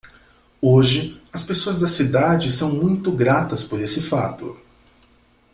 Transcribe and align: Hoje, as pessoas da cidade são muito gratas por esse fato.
Hoje, 0.59 1.21
as 1.31 1.43
pessoas 1.43 1.77
da 1.77 1.85
cidade 1.85 2.51
são 2.51 2.71
muito 2.73 3.11
gratas 3.11 3.63
por 3.63 3.79
esse 3.79 4.01
fato. 4.01 4.59